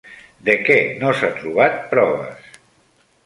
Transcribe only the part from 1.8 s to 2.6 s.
proves?